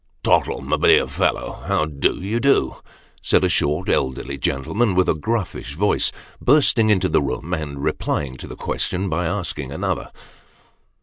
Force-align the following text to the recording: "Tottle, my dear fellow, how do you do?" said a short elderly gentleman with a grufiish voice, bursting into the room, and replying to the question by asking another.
"Tottle, 0.23 0.61
my 0.63 0.77
dear 0.77 1.05
fellow, 1.05 1.61
how 1.67 1.85
do 1.85 2.15
you 2.15 2.39
do?" 2.39 2.77
said 3.21 3.43
a 3.43 3.49
short 3.49 3.87
elderly 3.87 4.35
gentleman 4.35 4.95
with 4.95 5.07
a 5.07 5.13
grufiish 5.13 5.75
voice, 5.75 6.11
bursting 6.41 6.89
into 6.89 7.07
the 7.07 7.21
room, 7.21 7.53
and 7.53 7.83
replying 7.83 8.35
to 8.37 8.47
the 8.47 8.55
question 8.55 9.09
by 9.09 9.27
asking 9.27 9.71
another. 9.71 10.11